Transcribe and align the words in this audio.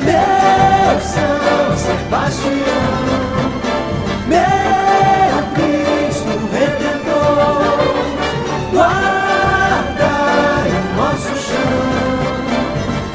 Meu 0.00 1.00
São 1.00 1.76
Sebastião, 1.76 2.50
meu 4.26 5.42
Cristo 5.52 6.32
Redentor, 6.50 7.92
guardai 8.72 10.70
o 10.70 10.96
nosso 10.96 11.36
chão, 11.36 11.76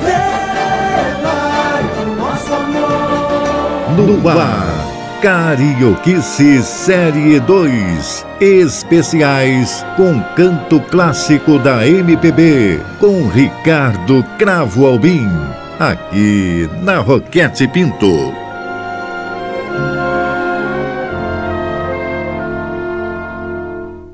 velai 0.04 1.86
o 2.00 2.06
nosso 2.16 2.54
amor. 2.54 4.22
No 4.22 4.30
ar, 4.30 5.20
Carioquice 5.20 6.62
Série 6.62 7.40
2. 7.40 8.26
Especiais 8.40 9.84
com 9.96 10.22
canto 10.36 10.80
clássico 10.80 11.58
da 11.58 11.88
MPB, 11.88 12.80
com 13.00 13.28
Ricardo 13.30 14.24
Cravo 14.38 14.86
Albim 14.86 15.28
aqui 15.80 16.68
na 16.82 16.98
Roquete 16.98 17.68
Pinto. 17.68 18.34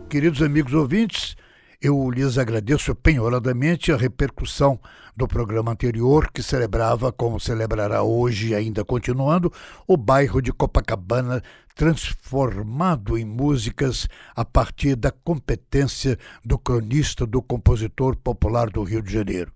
Queridos 0.10 0.42
amigos 0.42 0.74
ouvintes, 0.74 1.38
eu 1.82 2.12
lhes 2.12 2.38
agradeço 2.38 2.94
penhoradamente 2.94 3.94
a 3.94 3.98
repercussão 3.98 4.78
do 5.16 5.26
programa 5.26 5.72
anterior, 5.72 6.30
que 6.34 6.44
celebrava, 6.44 7.14
como 7.14 7.40
celebrará 7.40 8.04
hoje, 8.04 8.54
ainda 8.54 8.84
continuando, 8.84 9.52
o 9.88 9.96
bairro 9.96 10.42
de 10.42 10.52
Copacabana 10.52 11.42
transformado 11.76 13.18
em 13.18 13.24
músicas 13.24 14.08
a 14.36 14.44
partir 14.44 14.96
da 14.96 15.12
competência 15.12 16.20
do 16.44 16.58
cronista, 16.60 17.26
do 17.26 17.42
compositor 17.42 18.18
popular 18.18 18.70
do 18.70 18.84
Rio 18.84 19.02
de 19.02 19.14
Janeiro 19.14 19.52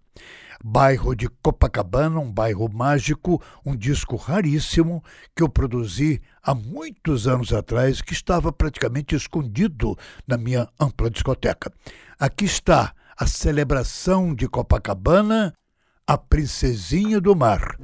bairro 0.63 1.15
de 1.15 1.27
Copacabana, 1.41 2.19
um 2.19 2.31
bairro 2.31 2.69
mágico, 2.71 3.41
um 3.65 3.75
disco 3.75 4.15
raríssimo 4.15 5.03
que 5.35 5.43
eu 5.43 5.49
produzi 5.49 6.21
há 6.43 6.53
muitos 6.53 7.27
anos 7.27 7.53
atrás, 7.53 8.01
que 8.01 8.13
estava 8.13 8.51
praticamente 8.51 9.15
escondido 9.15 9.97
na 10.27 10.37
minha 10.37 10.67
ampla 10.79 11.09
discoteca. 11.09 11.71
Aqui 12.19 12.45
está 12.45 12.93
a 13.17 13.25
celebração 13.25 14.33
de 14.33 14.47
Copacabana, 14.47 15.53
a 16.05 16.17
Princesinha 16.17 17.19
do 17.19 17.35
Mar. 17.35 17.77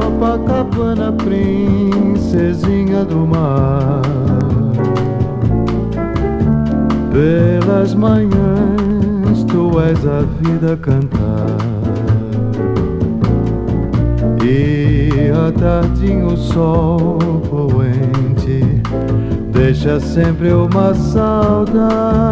Copacabana, 0.00 1.12
Princesinha 1.12 3.04
do 3.04 3.26
Mar, 3.26 4.02
pelas 7.12 7.94
manhãs 7.94 8.95
tu 9.46 9.80
és 9.80 10.06
a 10.06 10.22
vida 10.40 10.76
cantar. 10.76 11.56
E 14.44 15.30
a 15.30 15.50
tardinha 15.52 16.26
o 16.26 16.36
sol 16.36 17.18
poente 17.48 18.62
deixa 19.52 19.98
sempre 19.98 20.52
uma 20.52 20.94
saudade 20.94 22.26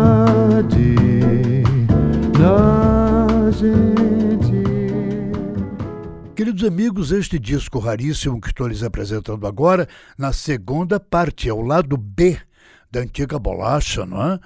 na 2.39 3.51
gente. 3.51 4.65
Queridos 6.35 6.65
amigos, 6.65 7.13
este 7.13 7.39
disco 7.39 7.79
raríssimo 7.79 8.41
que 8.41 8.49
estou 8.49 8.67
lhes 8.67 8.83
apresentando 8.83 9.47
agora, 9.47 9.89
na 10.19 10.33
segunda 10.33 11.01
parte, 11.01 11.49
é 11.49 11.53
o 11.53 11.63
lado 11.63 11.97
B 11.97 12.39
da 12.91 13.01
antiga 13.01 13.39
bolacha, 13.39 14.05
não 14.05 14.23
é? 14.23 14.39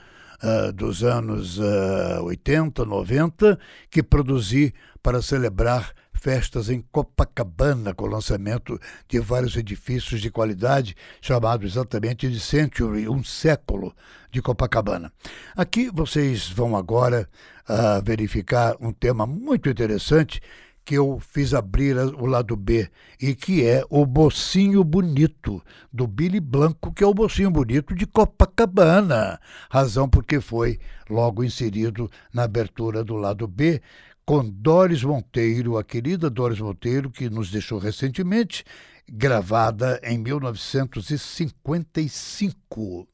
Uh, 0.42 0.72
dos 0.72 1.02
anos 1.02 1.58
uh, 1.58 2.22
80, 2.22 2.84
90, 2.84 3.58
que 3.90 4.02
produzi 4.02 4.74
para 5.02 5.22
celebrar 5.22 5.92
festas 6.12 6.68
em 6.68 6.80
Copacabana, 6.92 7.94
com 7.94 8.04
o 8.04 8.08
lançamento 8.08 8.78
de 9.08 9.20
vários 9.20 9.56
edifícios 9.56 10.20
de 10.20 10.30
qualidade, 10.30 10.96
chamado 11.20 11.64
exatamente 11.64 12.28
de 12.28 12.40
Century, 12.40 13.08
um 13.08 13.22
século 13.22 13.94
de 14.30 14.42
Copacabana. 14.42 15.12
Aqui 15.56 15.90
vocês 15.90 16.48
vão 16.48 16.76
agora 16.76 17.28
uh, 17.68 18.04
verificar 18.04 18.76
um 18.80 18.92
tema 18.92 19.26
muito 19.26 19.68
interessante 19.68 20.40
que 20.88 20.94
eu 20.94 21.20
fiz 21.20 21.52
abrir 21.52 21.98
o 21.98 22.24
lado 22.24 22.56
B 22.56 22.88
e 23.20 23.34
que 23.34 23.62
é 23.62 23.84
o 23.90 24.06
Mocinho 24.06 24.82
Bonito, 24.82 25.62
do 25.92 26.06
Billy 26.06 26.40
Blanco, 26.40 26.94
que 26.94 27.04
é 27.04 27.06
o 27.06 27.12
Mocinho 27.12 27.50
Bonito 27.50 27.94
de 27.94 28.06
Copacabana. 28.06 29.38
Razão 29.68 30.08
porque 30.08 30.40
foi 30.40 30.78
logo 31.10 31.44
inserido 31.44 32.10
na 32.32 32.44
abertura 32.44 33.04
do 33.04 33.16
lado 33.16 33.46
B, 33.46 33.82
com 34.24 34.48
Doris 34.48 35.04
Monteiro, 35.04 35.76
a 35.76 35.84
querida 35.84 36.30
Doris 36.30 36.58
Monteiro, 36.58 37.10
que 37.10 37.28
nos 37.28 37.50
deixou 37.50 37.78
recentemente, 37.78 38.64
gravada 39.06 40.00
em 40.02 40.16
1955. 40.16 43.06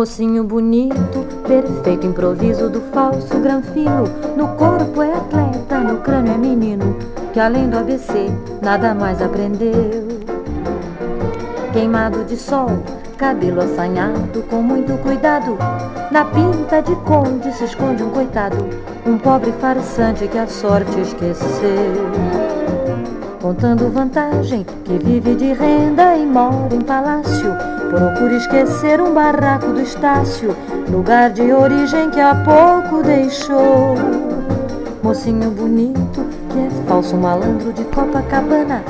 Mocinho 0.00 0.44
bonito, 0.44 1.26
perfeito 1.46 2.06
improviso 2.06 2.70
do 2.70 2.80
falso 2.90 3.38
granfino. 3.38 4.04
No 4.34 4.48
corpo 4.56 5.02
é 5.02 5.12
atleta, 5.12 5.78
no 5.78 5.98
crânio 5.98 6.32
é 6.32 6.38
menino, 6.38 6.96
que 7.34 7.38
além 7.38 7.68
do 7.68 7.76
ABC 7.76 8.30
nada 8.62 8.94
mais 8.94 9.20
aprendeu. 9.20 10.08
Queimado 11.74 12.24
de 12.24 12.38
sol, 12.38 12.82
cabelo 13.18 13.60
assanhado, 13.60 14.42
com 14.48 14.62
muito 14.62 14.96
cuidado. 15.02 15.58
Na 16.10 16.24
pinta 16.24 16.80
de 16.80 16.96
conde 17.02 17.52
se 17.52 17.64
esconde 17.64 18.02
um 18.02 18.08
coitado, 18.08 18.56
um 19.04 19.18
pobre 19.18 19.52
farsante 19.60 20.26
que 20.28 20.38
a 20.38 20.46
sorte 20.46 20.98
esqueceu 20.98 22.40
contando 23.42 23.90
vantagem, 23.90 24.64
que 24.84 24.98
vive 24.98 25.34
de 25.34 25.52
renda 25.52 26.16
e 26.16 26.24
mora 26.24 26.74
em 26.74 26.80
palácio. 26.80 27.69
Procura 27.90 28.36
esquecer 28.36 29.00
um 29.00 29.12
barraco 29.12 29.72
do 29.72 29.80
Estácio, 29.80 30.56
lugar 30.88 31.30
de 31.30 31.52
origem 31.52 32.08
que 32.10 32.20
há 32.20 32.36
pouco 32.36 33.02
deixou. 33.02 33.96
Mocinho 35.02 35.50
bonito, 35.50 36.24
que 36.50 36.58
é 36.60 36.70
falso 36.86 37.16
malandro 37.16 37.72
de 37.72 37.82
Copacabana, 37.86 38.84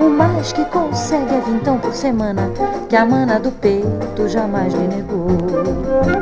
o 0.00 0.08
mais 0.08 0.52
que 0.52 0.64
consegue 0.64 1.32
é 1.32 1.40
vintão 1.40 1.78
por 1.78 1.94
semana, 1.94 2.50
que 2.88 2.96
a 2.96 3.06
mana 3.06 3.38
do 3.38 3.52
peito 3.52 4.28
jamais 4.28 4.74
lhe 4.74 4.88
negou. 4.88 6.19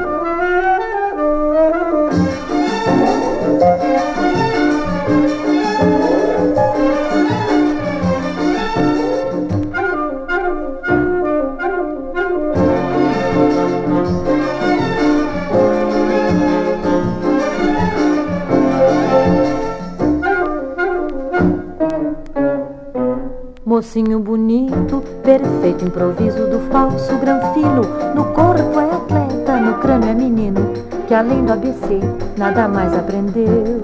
Improviso 25.89 26.47
do 26.47 26.61
falso 26.71 27.17
granfino. 27.17 27.83
No 28.15 28.27
corpo 28.27 28.79
é 28.79 28.85
atleta, 28.85 29.57
no 29.57 29.75
crânio 29.79 30.11
é 30.11 30.15
menino, 30.15 30.73
que 31.07 31.15
além 31.15 31.45
do 31.45 31.53
ABC 31.53 32.01
nada 32.37 32.69
mais 32.69 32.97
aprendeu. 32.97 33.81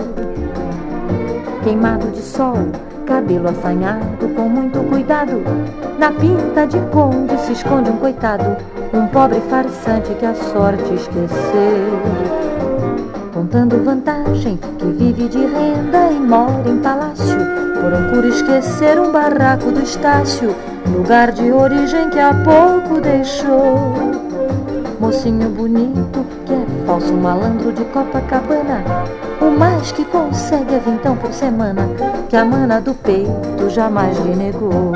Queimado 1.62 2.06
de 2.10 2.20
sol, 2.20 2.56
cabelo 3.06 3.48
assanhado, 3.48 4.28
com 4.36 4.48
muito 4.48 4.80
cuidado. 4.90 5.42
Na 5.98 6.12
pinta 6.12 6.66
de 6.66 6.78
conde 6.92 7.38
se 7.38 7.52
esconde 7.52 7.90
um 7.90 7.96
coitado, 7.96 8.56
um 8.92 9.06
pobre 9.06 9.40
farsante 9.48 10.14
que 10.14 10.26
a 10.26 10.34
sorte 10.34 10.94
esqueceu. 10.94 12.53
Contando 13.34 13.84
vantagem, 13.84 14.56
que 14.78 14.86
vive 14.86 15.28
de 15.28 15.38
renda 15.38 16.10
e 16.10 16.20
mora 16.20 16.68
em 16.68 16.78
palácio 16.78 17.64
Procura 17.84 18.28
esquecer 18.28 18.98
um 18.98 19.12
barraco 19.12 19.70
do 19.70 19.82
Estácio, 19.82 20.56
lugar 20.86 21.32
de 21.32 21.52
origem 21.52 22.08
que 22.08 22.18
há 22.18 22.32
pouco 22.32 22.98
deixou. 22.98 23.92
Mocinho 24.98 25.50
bonito, 25.50 26.24
que 26.46 26.54
é 26.54 26.86
falso 26.86 27.12
malandro 27.12 27.72
de 27.72 27.84
Copacabana, 27.84 28.82
o 29.38 29.50
mais 29.50 29.92
que 29.92 30.02
consegue 30.06 30.76
é 30.76 30.78
vintão 30.78 31.14
por 31.14 31.30
semana, 31.34 31.86
que 32.30 32.36
a 32.36 32.44
mana 32.44 32.80
do 32.80 32.94
peito 32.94 33.68
jamais 33.68 34.16
lhe 34.18 34.34
negou. 34.34 34.92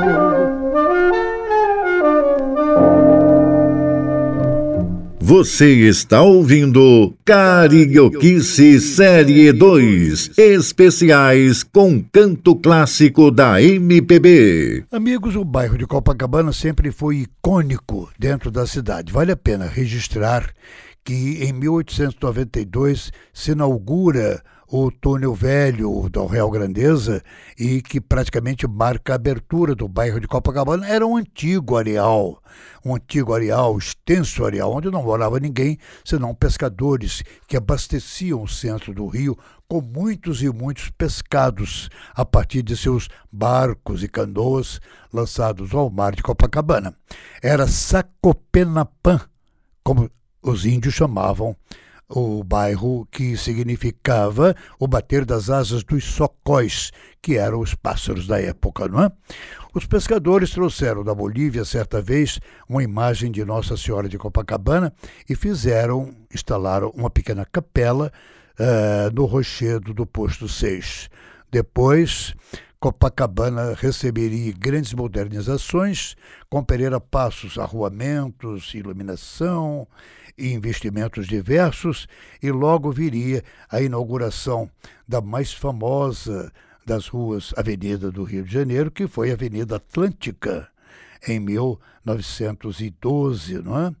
Você 5.29 5.87
está 5.87 6.23
ouvindo 6.23 7.15
Carioquice 7.23 8.81
Série 8.81 9.51
2, 9.51 10.39
especiais 10.39 11.61
com 11.61 12.01
canto 12.01 12.55
clássico 12.55 13.29
da 13.29 13.61
MPB. 13.61 14.85
Amigos, 14.91 15.35
o 15.35 15.45
bairro 15.45 15.77
de 15.77 15.85
Copacabana 15.85 16.51
sempre 16.51 16.91
foi 16.91 17.17
icônico 17.17 18.09
dentro 18.17 18.49
da 18.49 18.65
cidade. 18.65 19.13
Vale 19.13 19.31
a 19.31 19.37
pena 19.37 19.67
registrar 19.67 20.51
que 21.03 21.43
em 21.43 21.53
1892 21.53 23.11
se 23.31 23.51
inaugura 23.51 24.41
o 24.71 24.91
túnel 24.91 25.33
velho 25.33 26.07
do 26.09 26.25
Real 26.27 26.49
Grandeza 26.51 27.23
e 27.57 27.81
que 27.81 27.99
praticamente 27.99 28.67
marca 28.67 29.13
a 29.13 29.15
abertura 29.15 29.73
do 29.73 29.87
bairro 29.87 30.19
de 30.19 30.27
Copacabana. 30.27 30.87
Era 30.87 31.05
um 31.05 31.17
antigo 31.17 31.75
areal, 31.75 32.41
um 32.85 32.95
antigo 32.95 33.33
areal, 33.33 33.77
extenso 33.77 34.45
areal, 34.45 34.71
onde 34.71 34.91
não 34.91 35.03
morava 35.03 35.39
ninguém 35.39 35.79
senão 36.05 36.35
pescadores 36.35 37.23
que 37.47 37.57
abasteciam 37.57 38.43
o 38.43 38.47
centro 38.47 38.93
do 38.93 39.07
rio 39.07 39.35
com 39.67 39.81
muitos 39.81 40.43
e 40.43 40.49
muitos 40.49 40.89
pescados 40.91 41.89
a 42.13 42.23
partir 42.23 42.61
de 42.61 42.77
seus 42.77 43.07
barcos 43.31 44.03
e 44.03 44.07
canoas 44.07 44.79
lançados 45.11 45.73
ao 45.73 45.89
mar 45.89 46.15
de 46.15 46.21
Copacabana. 46.21 46.93
Era 47.41 47.67
Sacopenapã, 47.67 49.19
como 49.83 50.09
os 50.43 50.65
índios 50.65 50.93
chamavam 50.93 51.55
o 52.09 52.43
bairro 52.43 53.07
que 53.11 53.37
significava 53.37 54.55
o 54.79 54.87
bater 54.87 55.23
das 55.23 55.49
asas 55.49 55.83
dos 55.83 56.03
socóis, 56.03 56.91
que 57.21 57.37
eram 57.37 57.59
os 57.59 57.75
pássaros 57.75 58.25
da 58.25 58.41
época, 58.41 58.87
não 58.87 59.03
é? 59.03 59.11
Os 59.73 59.85
pescadores 59.85 60.49
trouxeram 60.49 61.03
da 61.03 61.13
Bolívia, 61.13 61.63
certa 61.63 62.01
vez, 62.01 62.39
uma 62.67 62.81
imagem 62.81 63.31
de 63.31 63.45
Nossa 63.45 63.77
Senhora 63.77 64.09
de 64.09 64.17
Copacabana 64.17 64.91
e 65.29 65.35
fizeram, 65.35 66.15
instalaram 66.33 66.89
uma 66.95 67.09
pequena 67.09 67.45
capela 67.45 68.11
uh, 68.59 69.13
no 69.13 69.25
rochedo 69.25 69.93
do 69.93 70.07
posto 70.07 70.47
6. 70.47 71.07
Depois, 71.51 72.33
Copacabana 72.79 73.73
receberia 73.73 74.53
grandes 74.57 74.93
modernizações, 74.93 76.15
com 76.49 76.63
Pereira 76.63 76.97
Passos, 76.97 77.57
arruamentos, 77.57 78.73
iluminação 78.73 79.85
e 80.37 80.53
investimentos 80.53 81.27
diversos, 81.27 82.07
e 82.41 82.49
logo 82.49 82.89
viria 82.89 83.43
a 83.69 83.81
inauguração 83.81 84.71
da 85.05 85.19
mais 85.19 85.51
famosa 85.51 86.53
das 86.85 87.09
ruas 87.09 87.53
Avenida 87.57 88.09
do 88.09 88.23
Rio 88.23 88.45
de 88.45 88.53
Janeiro, 88.53 88.89
que 88.89 89.07
foi 89.07 89.29
a 89.29 89.33
Avenida 89.33 89.75
Atlântica, 89.75 90.69
em 91.27 91.37
1912, 91.37 93.61
não 93.61 93.87
é? 93.87 93.91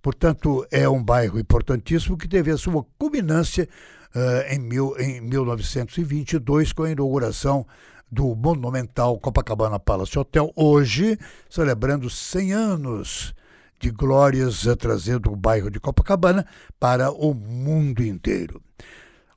Portanto, 0.00 0.64
é 0.70 0.88
um 0.88 1.02
bairro 1.02 1.40
importantíssimo 1.40 2.16
que 2.16 2.28
teve 2.28 2.52
a 2.52 2.56
sua 2.56 2.86
culminância 2.96 3.68
uh, 4.14 4.48
em, 4.48 4.60
mil, 4.60 4.96
em 4.96 5.20
1922, 5.20 6.72
com 6.72 6.84
a 6.84 6.90
inauguração 6.92 7.66
do 8.12 8.36
monumental 8.36 9.18
Copacabana 9.18 9.78
Palace 9.78 10.18
Hotel, 10.18 10.52
hoje 10.54 11.18
celebrando 11.48 12.10
100 12.10 12.52
anos 12.52 13.34
de 13.80 13.90
glórias, 13.90 14.66
trazendo 14.78 15.32
o 15.32 15.36
bairro 15.36 15.70
de 15.70 15.80
Copacabana 15.80 16.46
para 16.78 17.10
o 17.10 17.32
mundo 17.32 18.04
inteiro. 18.04 18.60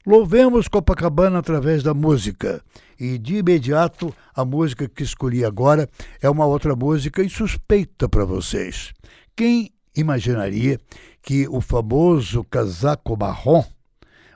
Louvemos 0.06 0.68
Copacabana 0.68 1.39
através 1.39 1.81
da 1.81 1.94
música. 1.94 2.62
E 3.00 3.18
de 3.18 3.38
imediato, 3.38 4.13
a 4.36 4.45
música 4.45 4.88
que 4.88 5.04
escolhi 5.04 5.44
agora 5.44 5.89
é 6.21 6.30
uma 6.30 6.45
outra 6.45 6.75
música 6.75 7.24
insuspeita 7.24 8.07
para 8.07 8.24
vocês. 8.24 8.94
Quem 9.36 9.71
imaginaria 9.95 10.80
que 11.21 11.48
o 11.48 11.60
famoso 11.60 12.44
casaco 12.44 13.18
marrom, 13.18 13.63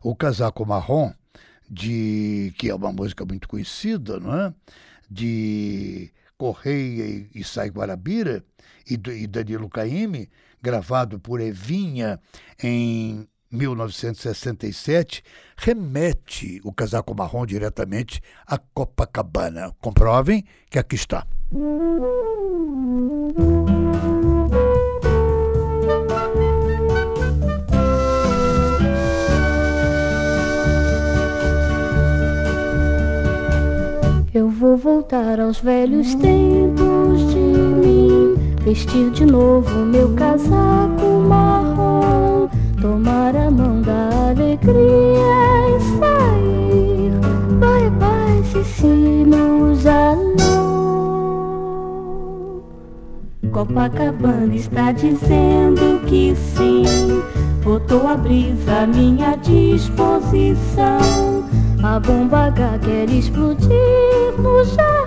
o 0.02 0.16
casaco 0.16 0.66
marrom, 0.66 1.12
de 1.70 2.54
que 2.58 2.70
é 2.70 2.76
uma 2.76 2.92
música 2.92 3.26
muito 3.26 3.48
conhecida, 3.48 4.20
não 4.20 4.36
é? 4.36 4.54
De 5.10 6.12
Correia 6.38 7.28
e 7.34 7.44
Sai 7.44 7.70
Guarabira 7.70 8.44
e, 8.90 8.94
e 8.94 9.28
Danilo 9.28 9.70
Caime, 9.70 10.30
gravado 10.62 11.20
por 11.20 11.40
Evinha 11.40 12.20
em 12.62 13.28
1967, 13.52 15.24
remete 15.58 16.62
o 16.64 16.72
casaco 16.72 17.16
marrom 17.16 17.46
diretamente 17.46 18.22
a 18.46 18.58
Copacabana. 18.58 19.76
Comprovem 19.80 20.46
que 20.70 20.78
aqui 20.80 20.96
está. 20.96 21.26
Voltar 35.10 35.40
aos 35.40 35.60
velhos 35.60 36.14
tempos 36.16 37.32
de 37.32 37.40
mim, 37.40 38.36
vestir 38.62 39.10
de 39.10 39.26
novo 39.26 39.84
meu 39.86 40.14
casaco 40.14 41.20
marrom, 41.28 42.48
tomar 42.80 43.36
a 43.36 43.50
mão 43.50 43.82
da 43.82 44.30
alegria 44.30 44.70
e 45.68 45.80
sair. 45.98 47.12
Bye 47.60 47.90
bye, 47.98 48.44
Cicinos, 48.52 49.88
alô. 49.88 50.30
Copacabana 53.52 54.54
está 54.54 54.92
dizendo 54.92 56.02
que 56.06 56.36
sim, 56.36 56.84
botou 57.64 58.08
a 58.08 58.16
brisa 58.16 58.84
à 58.84 58.88
minha 58.88 59.36
disposição. 59.38 61.00
A 61.82 61.98
bomba 61.98 62.48
H 62.48 62.80
quer 62.80 63.10
explodir 63.10 64.38
no 64.38 64.66
jardim, 64.66 64.99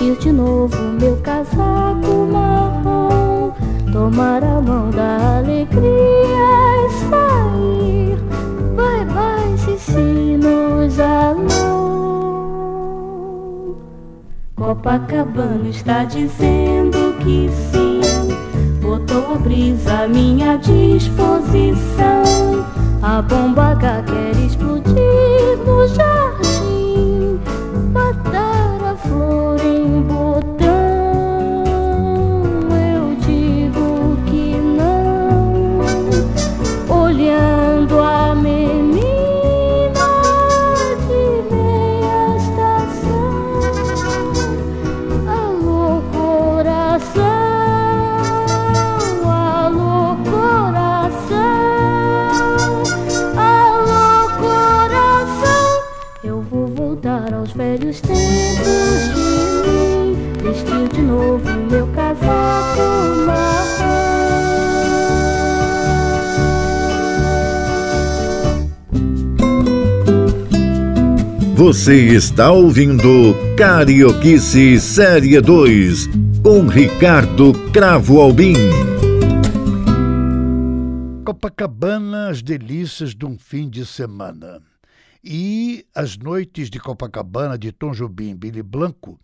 vestir 0.00 0.16
de 0.16 0.32
novo 0.32 0.76
meu 0.98 1.16
casaco 1.18 2.26
marrom, 2.32 3.52
tomar 3.92 4.42
a 4.42 4.60
mão 4.60 4.90
da 4.90 5.38
alegria 5.38 5.76
e 6.86 6.90
sair. 7.10 8.16
Bye 8.74 9.04
bye, 9.04 9.58
Cicinos, 9.58 10.98
alô. 10.98 11.80
Copacabana 14.56 15.68
está 15.68 16.04
dizendo 16.04 17.14
que 17.18 17.50
sim, 17.50 18.00
botou 18.80 19.34
a 19.34 19.38
brisa 19.38 20.08
minha 20.08 20.56
Você 71.60 72.06
está 72.06 72.50
ouvindo 72.50 73.34
Carioquice 73.54 74.80
Série 74.80 75.38
2 75.38 76.06
com 76.42 76.66
Ricardo 76.66 77.52
Cravo 77.70 78.18
Albim. 78.18 78.54
Copacabana, 81.22 82.30
as 82.30 82.40
delícias 82.40 83.14
de 83.14 83.26
um 83.26 83.38
fim 83.38 83.68
de 83.68 83.84
semana. 83.84 84.62
E 85.22 85.84
as 85.94 86.16
noites 86.16 86.70
de 86.70 86.80
Copacabana 86.80 87.58
de 87.58 87.70
Tom 87.72 87.92
Jobim 87.92 88.34
Billy 88.34 88.62
Blanco 88.62 89.20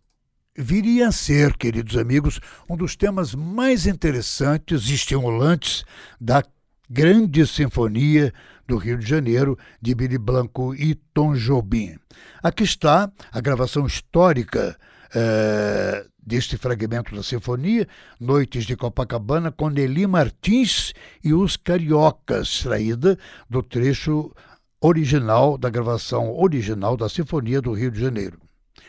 viria 0.55 1.09
a 1.09 1.13
ser, 1.13 1.57
queridos 1.57 1.97
amigos, 1.97 2.39
um 2.69 2.77
dos 2.77 2.97
temas 2.97 3.35
mais 3.35 3.87
interessantes 3.87 4.91
e 4.91 4.95
estimulantes 4.95 5.87
da 6.21 6.43
grande 6.87 7.47
sinfonia 7.47 8.31
do 8.69 8.77
Rio 8.77 8.99
de 8.99 9.09
Janeiro 9.09 9.59
de 9.81 9.95
Billy 9.95 10.19
Blanco 10.19 10.75
e 10.75 10.95
Tom 11.15 11.35
Jobim. 11.35 11.97
Aqui 12.47 12.63
está 12.63 13.11
a 13.33 13.41
gravação 13.41 13.85
histórica 13.89 14.79
é, 15.13 16.07
deste 16.25 16.57
fragmento 16.57 17.13
da 17.13 17.21
sinfonia, 17.21 17.89
Noites 18.21 18.65
de 18.65 18.77
Copacabana, 18.77 19.51
com 19.51 19.69
Nelly 19.69 20.07
Martins 20.07 20.95
e 21.25 21.35
os 21.35 21.57
Cariocas, 21.57 22.47
extraída 22.47 23.19
do 23.51 23.65
trecho 23.65 24.33
original 24.81 25.59
da 25.59 25.69
gravação 25.69 26.33
original 26.39 26.97
da 26.97 27.09
Sinfonia 27.09 27.61
do 27.61 27.73
Rio 27.73 27.91
de 27.91 28.01
Janeiro. 28.01 28.39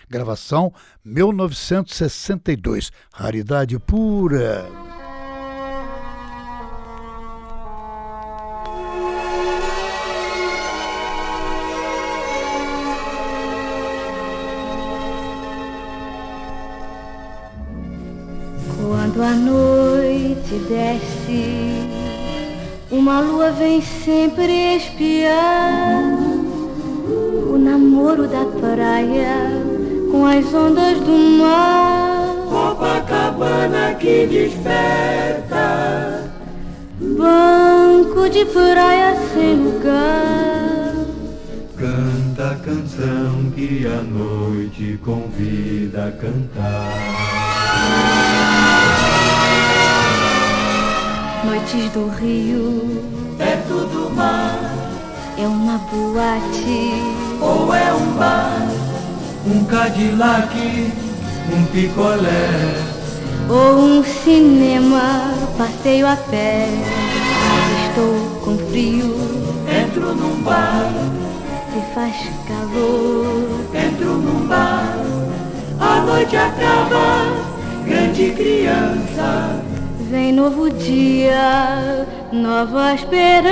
Gravação 0.08 0.72
1962, 1.04 2.92
raridade 3.12 3.80
pura. 3.80 4.70
Namoro 28.18 28.28
da 28.28 28.46
praia 28.60 29.52
com 30.12 30.26
as 30.26 30.54
ondas 30.54 31.00
do 31.02 31.18
mar. 31.40 32.36
Copacabana 32.50 33.94
que 33.96 34.26
desperta. 34.26 35.68
Banco 37.00 38.30
de 38.30 38.46
praia 38.46 39.16
sem 39.34 39.56
lugar. 39.56 40.96
Canta 41.78 42.52
a 42.52 42.56
canção 42.56 43.52
que 43.54 43.86
a 43.86 44.02
noite 44.02 45.00
convida 45.04 46.08
a 46.08 46.12
cantar. 46.12 46.94
Noites 51.46 51.92
do 51.92 52.08
Rio, 52.10 53.04
Perto 53.38 53.86
do 53.86 54.10
mar, 54.16 54.60
é 55.38 55.48
uma 55.48 55.78
boate. 55.78 57.27
Ou 57.42 57.74
é 57.74 57.94
um 57.94 58.14
bar, 58.18 58.68
Um 59.46 59.64
Cadillac, 59.66 60.92
um 61.54 61.64
picolé. 61.66 62.84
Ou 63.50 63.80
um 63.80 64.04
cinema, 64.04 65.34
passeio 65.58 66.08
a 66.08 66.16
pé. 66.16 66.68
Estou 67.88 68.42
com 68.44 68.58
frio, 68.70 69.16
entro 69.70 70.14
num 70.14 70.42
bar, 70.42 70.92
se 71.74 71.94
faz 71.94 72.16
calor. 72.48 73.62
entro 73.74 74.14
num 74.18 74.48
bar. 74.48 74.98
A 75.80 76.02
noite 76.02 76.36
acaba, 76.36 77.28
grande 77.86 78.32
criança. 78.32 79.62
Vem 80.10 80.34
novo 80.34 80.70
dia, 80.70 82.06
nova 82.32 82.94
esperança. 82.94 83.48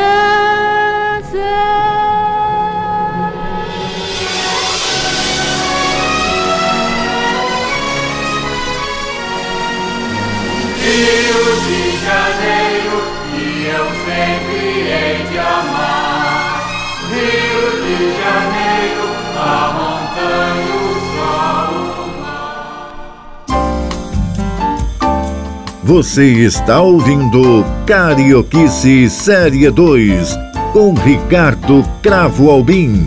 Você 25.85 26.25
está 26.43 26.81
ouvindo 26.81 27.63
Carioquice 27.85 29.07
Série 29.07 29.69
2 29.69 30.35
com 30.73 30.95
Ricardo 30.95 31.83
Cravo 32.01 32.49
Albim. 32.49 33.05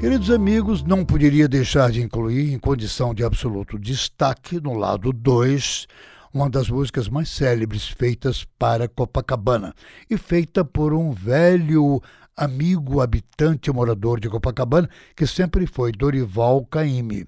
Queridos 0.00 0.30
amigos, 0.30 0.82
não 0.82 1.04
poderia 1.04 1.46
deixar 1.46 1.90
de 1.90 2.00
incluir, 2.00 2.50
em 2.50 2.58
condição 2.58 3.12
de 3.12 3.22
absoluto 3.22 3.78
destaque, 3.78 4.58
no 4.58 4.72
lado 4.72 5.12
2, 5.12 5.86
uma 6.32 6.48
das 6.48 6.70
músicas 6.70 7.06
mais 7.06 7.28
célebres 7.28 7.86
feitas 7.86 8.42
para 8.58 8.88
Copacabana 8.88 9.74
e 10.08 10.16
feita 10.16 10.64
por 10.64 10.94
um 10.94 11.10
velho 11.12 12.00
amigo 12.34 13.02
habitante 13.02 13.70
morador 13.70 14.18
de 14.18 14.30
Copacabana, 14.30 14.88
que 15.14 15.26
sempre 15.26 15.66
foi 15.66 15.92
Dorival 15.92 16.64
Caymmi. 16.64 17.26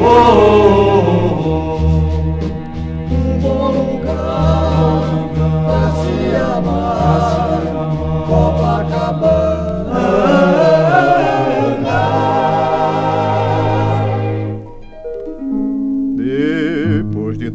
Um 0.00 1.87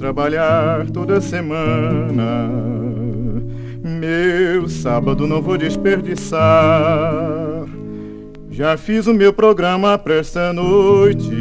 trabalhar 0.04 0.92
toda 0.92 1.22
semana, 1.22 2.50
meu 3.82 4.68
sábado 4.68 5.26
não 5.26 5.42
vou 5.42 5.58
desperdiçar. 5.58 7.64
Já 8.52 8.76
fiz 8.76 9.08
o 9.08 9.14
meu 9.14 9.32
programa 9.32 9.98
pra 9.98 10.16
esta 10.16 10.52
noite 10.52 11.34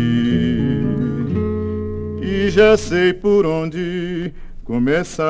e 2.22 2.48
já 2.50 2.76
sei 2.76 3.12
por 3.12 3.46
onde 3.46 4.32
começar. 4.62 5.24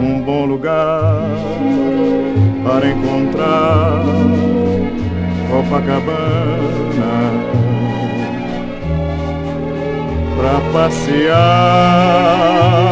Um 0.00 0.22
bom 0.22 0.46
lugar 0.46 1.28
para 2.64 2.88
encontrar 2.88 4.02
Copacabana 5.50 7.63
Pra 10.44 10.60
passear 10.74 11.32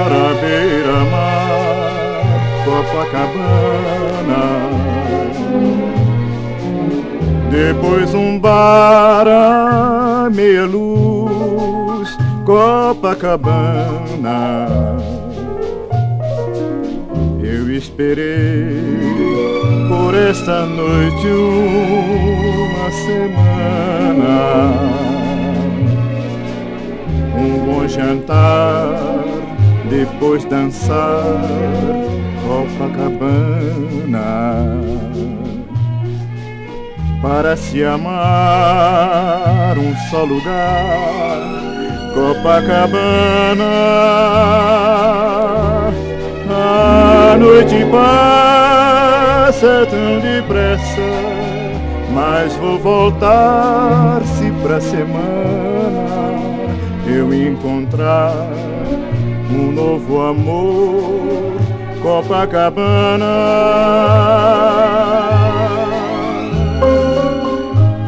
à 0.08 0.32
beira-mar 0.40 1.92
Copacabana 2.64 4.44
Depois 7.50 8.14
um 8.14 8.38
bar 8.38 9.28
à 9.28 10.30
meia 10.30 10.64
luz 10.64 12.16
Copacabana 12.46 13.36
Eu 17.42 17.70
esperei 17.70 18.80
por 19.90 20.14
esta 20.14 20.64
noite 20.64 21.26
uma 21.26 22.90
semana. 23.04 23.92
Um 27.42 27.58
bom 27.66 27.88
jantar, 27.88 28.86
depois 29.90 30.44
dançar 30.44 31.24
Copacabana. 32.46 34.20
Para 37.20 37.56
se 37.56 37.82
amar, 37.82 39.76
um 39.76 39.92
só 40.08 40.22
lugar, 40.22 41.40
Copacabana. 42.14 43.64
A 46.48 47.36
noite 47.36 47.84
passa 47.90 49.84
tão 49.90 50.20
depressa 50.20 51.32
mas 52.14 52.54
vou 52.56 52.78
voltar 52.78 54.20
se 54.22 54.50
pra 54.62 54.80
semana 54.80 56.51
eu 57.12 57.32
encontrar 57.34 58.32
um 59.50 59.70
novo 59.70 60.22
amor, 60.22 61.52
Copacabana. 62.00 63.26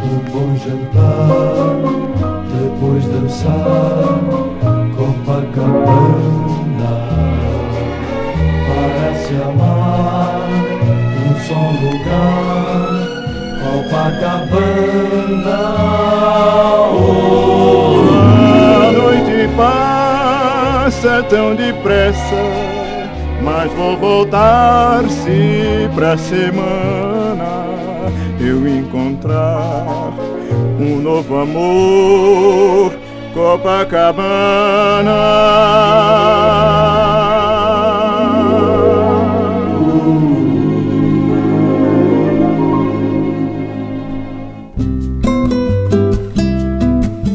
Um 0.04 0.18
bom 0.32 0.56
jantar, 0.56 1.76
depois 2.50 3.04
dançar, 3.06 4.20
Copacabana. 4.96 6.94
Para 8.66 9.14
se 9.16 9.34
amar, 9.34 10.48
um 11.20 11.32
só 11.46 11.62
lugar, 11.82 12.94
Copacabana. 13.60 15.60
Oh, 16.96 18.03
passa 19.56 21.22
tão 21.28 21.54
depressa, 21.54 22.36
mas 23.42 23.72
vou 23.72 23.96
voltar 23.96 25.04
se 25.08 25.88
pra 25.94 26.16
semana 26.16 27.64
eu 28.40 28.66
encontrar 28.68 30.12
um 30.78 31.00
novo 31.00 31.38
amor, 31.38 32.92
Copacabana. 33.32 34.34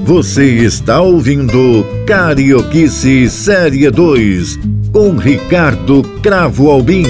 Você 0.10 0.66
está 0.66 1.02
ouvindo 1.02 1.86
Carioquice 2.08 3.30
Série 3.30 3.92
2 3.92 4.58
com 4.92 5.16
Ricardo 5.16 6.02
Cravo 6.24 6.72
Albim. 6.72 7.04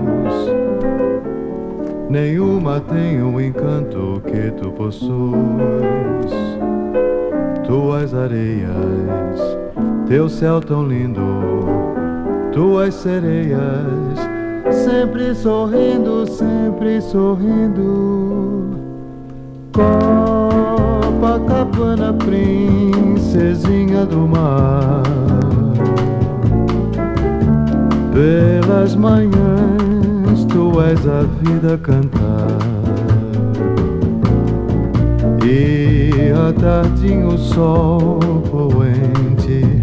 Nenhuma 2.08 2.78
tem 2.80 3.20
o 3.20 3.40
encanto 3.40 4.22
que 4.26 4.52
tu 4.52 4.70
possuis. 4.70 5.10
Tuas 7.66 8.14
areias, 8.14 9.40
teu 10.06 10.28
céu 10.28 10.60
tão 10.60 10.86
lindo, 10.86 11.20
tuas 12.52 12.94
sereias, 12.94 13.58
sempre 14.70 15.34
sorrindo, 15.34 16.24
sempre 16.30 17.00
sorrindo. 17.00 18.76
Copacabana, 21.20 22.12
princesinha 22.12 24.06
do 24.06 24.28
mar. 24.28 25.02
Pelas 28.12 28.94
manhãs 28.94 29.55
tu 30.56 30.80
és 30.80 31.06
a 31.06 31.22
vida 31.42 31.76
cantar. 31.76 32.48
E 35.44 36.32
à 36.32 36.50
tardinha 36.58 37.28
o 37.28 37.36
sol 37.36 38.18
poente 38.50 39.82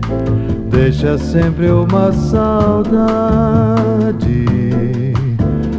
deixa 0.71 1.15
sempre 1.17 1.69
uma 1.69 2.11
saudade 2.11 2.85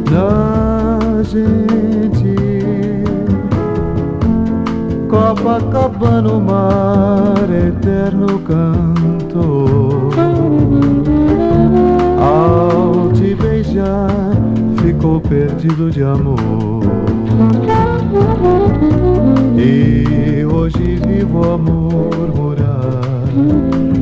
na 0.09 1.21
gente. 1.23 2.35
Copacabana, 5.09 6.29
o 6.29 6.39
mar 6.39 7.49
eterno 7.49 8.39
canto. 8.39 10.09
Ao 12.17 13.11
te 13.11 13.35
beijar, 13.35 14.34
ficou 15.05 15.21
perdido 15.21 15.91
de 15.91 16.01
amor. 16.01 16.81
E 19.55 20.43
hoje 20.45 20.99
vivo 21.05 21.43
a 21.51 21.57
murmurar, 21.57 23.23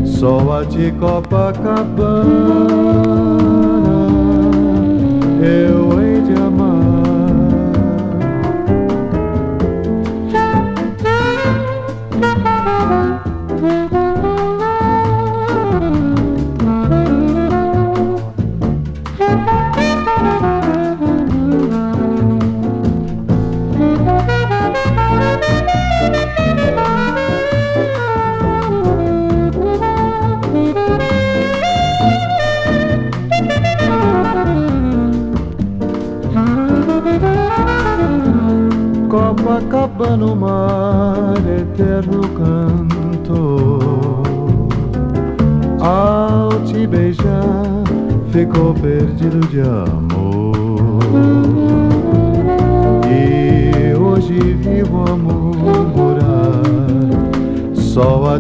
só 0.06 0.62
a 0.62 0.66
ti 0.66 0.94
Copacabana 0.98 2.24
eu 5.42 5.83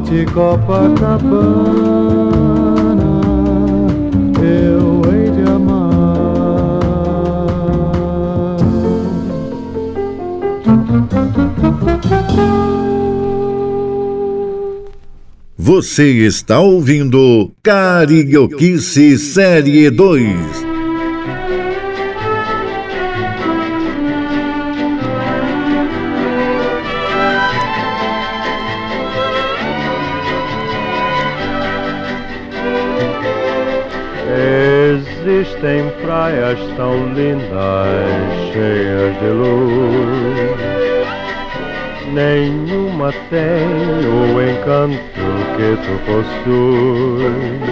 ti 0.03 0.25
Copacabana 0.33 1.93
eu 4.41 5.01
hei 5.09 5.31
de 5.31 5.43
amar. 5.49 5.93
Você 15.57 16.25
está 16.25 16.59
ouvindo 16.59 17.51
Carioquice 17.63 19.17
Série 19.17 19.89
2. 19.89 20.72
Praias 36.23 36.59
tão 36.77 37.13
lindas, 37.13 38.53
cheias 38.53 39.13
de 39.19 39.27
luz. 39.27 40.55
Nenhuma 42.13 43.11
tem 43.29 43.67
o 44.07 44.41
encanto 44.41 45.25
que 45.57 45.75
tu 45.83 45.93
possuis. 46.05 47.63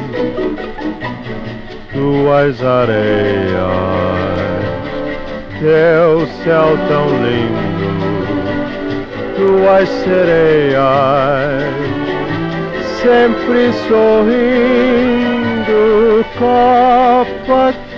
Tuas 1.94 2.62
areias, 2.62 3.54
teu 5.60 6.28
céu 6.44 6.78
tão 6.90 7.08
lindo, 7.24 8.26
tuas 9.38 9.88
sereias, 9.88 10.82
sempre 13.02 13.72
sorrindo, 13.88 15.12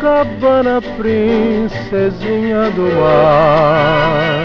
Copacabana, 0.04 0.82
princesinha 0.98 2.70
do 2.72 2.92
mar. 3.00 4.44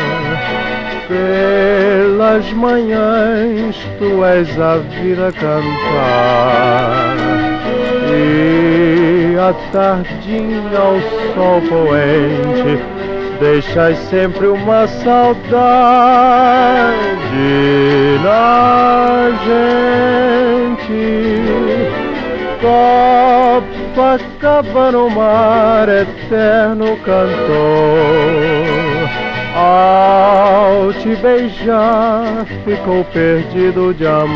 Pelas 1.09 2.53
manhãs 2.53 3.75
tu 3.99 4.25
és 4.25 4.49
a 4.61 4.77
vida 4.77 5.33
cantar 5.33 7.17
E 8.07 9.37
a 9.37 9.53
tardinha 9.73 10.79
ao 10.79 11.01
sol 11.35 11.61
poente 11.63 12.79
Deixas 13.41 13.99
sempre 14.11 14.47
uma 14.47 14.87
saudade 14.87 15.39
na 18.23 19.31
gente 19.47 19.89
no 24.93 25.11
mar 25.11 25.89
eterno 25.89 26.97
cantor 26.99 28.69
ao 29.57 30.93
te 30.93 31.17
beijar, 31.17 32.47
ficou 32.65 33.05
perdido 33.07 33.93
de 33.93 34.07
amor. 34.07 34.29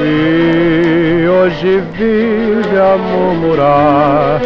E 0.00 1.26
hoje 1.28 1.82
vive 1.94 2.78
a 2.78 2.96
murmurar, 2.96 4.40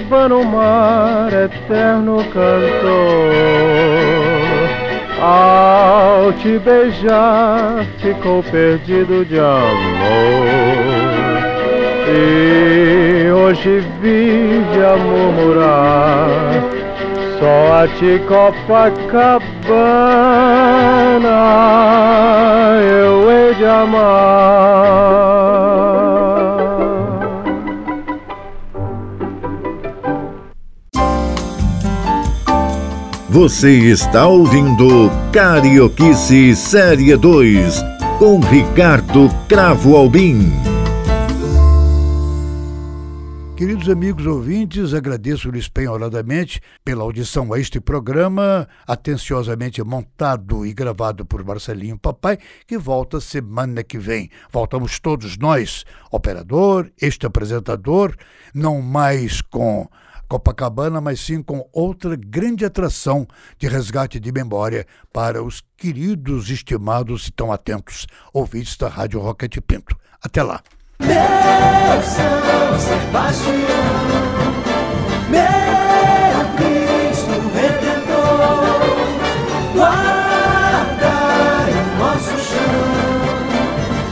Copacabana, 0.00 0.34
o 0.34 0.44
mar 0.44 1.32
eterno 1.32 2.24
cantor. 2.32 3.30
Ao 5.20 6.32
te 6.32 6.58
beijar, 6.58 7.84
ficou 7.98 8.42
perdido 8.42 9.24
de 9.24 9.38
amor. 9.38 10.80
E 12.08 13.30
hoje 13.30 13.84
vive 14.00 14.84
a 14.84 14.96
murmurar, 14.96 16.64
só 17.38 17.82
a 17.82 17.88
ti 17.98 18.20
Copacabana 18.26 19.40
Você 33.30 33.70
está 33.70 34.26
ouvindo 34.26 35.08
Carioquice 35.32 36.56
Série 36.56 37.16
2 37.16 37.80
com 38.18 38.40
Ricardo 38.40 39.28
Cravo 39.48 39.94
Albim. 39.94 40.50
Queridos 43.56 43.88
amigos 43.88 44.26
ouvintes, 44.26 44.92
agradeço-lhes 44.92 45.68
penhoradamente 45.68 46.60
pela 46.84 47.04
audição 47.04 47.52
a 47.52 47.60
este 47.60 47.78
programa, 47.78 48.66
atenciosamente 48.84 49.80
montado 49.84 50.66
e 50.66 50.72
gravado 50.72 51.24
por 51.24 51.44
Marcelinho 51.44 51.96
Papai, 51.96 52.36
que 52.66 52.76
volta 52.76 53.20
semana 53.20 53.84
que 53.84 53.96
vem. 53.98 54.28
Voltamos 54.50 54.98
todos 54.98 55.38
nós, 55.38 55.84
operador, 56.10 56.90
este 57.00 57.26
apresentador, 57.26 58.16
não 58.52 58.82
mais 58.82 59.40
com 59.40 59.88
Copacabana, 60.30 61.00
mas 61.00 61.18
sim 61.18 61.42
com 61.42 61.68
outra 61.72 62.14
grande 62.14 62.64
atração 62.64 63.26
de 63.58 63.66
resgate 63.66 64.20
de 64.20 64.30
memória 64.30 64.86
para 65.12 65.42
os 65.42 65.60
queridos, 65.76 66.48
estimados 66.50 67.26
e 67.26 67.32
tão 67.32 67.50
atentos 67.50 68.06
ouvintes 68.32 68.76
da 68.76 68.86
Rádio 68.88 69.18
Rocket 69.18 69.58
Pinto. 69.66 69.96
Até 70.22 70.44
lá. 70.44 70.62
Meu 71.00 71.08
São 72.04 72.78
Sebastião, 72.78 73.56
meu 75.30 76.44
Cristo 76.54 77.32
Redentor, 77.52 78.94
guardai 79.74 81.72
o 81.72 81.98
nosso 81.98 82.38
chão, 82.38 82.86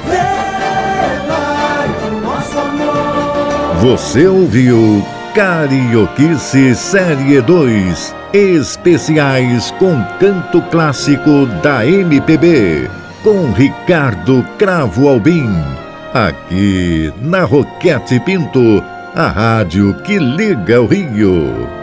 velai 0.08 1.88
o 2.08 2.20
nosso 2.22 2.58
amor. 2.58 3.76
Você 3.82 4.26
ouviu 4.26 5.06
Carioquice 5.38 6.74
Série 6.74 7.40
2 7.40 8.12
Especiais 8.32 9.70
com 9.78 10.02
canto 10.18 10.60
clássico 10.62 11.46
da 11.62 11.86
MPB 11.86 12.90
com 13.22 13.52
Ricardo 13.52 14.44
Cravo 14.58 15.06
Albim. 15.06 15.48
Aqui 16.12 17.14
na 17.22 17.44
Roquete 17.44 18.18
Pinto 18.18 18.82
a 19.14 19.28
rádio 19.28 19.94
que 20.02 20.18
liga 20.18 20.82
o 20.82 20.86
Rio 20.88 21.77